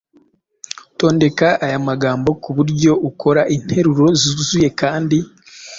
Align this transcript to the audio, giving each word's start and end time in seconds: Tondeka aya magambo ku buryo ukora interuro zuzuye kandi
Tondeka 0.97 1.47
aya 1.65 1.77
magambo 1.87 2.29
ku 2.43 2.49
buryo 2.57 2.91
ukora 3.09 3.41
interuro 3.55 4.05
zuzuye 4.21 4.69
kandi 4.81 5.17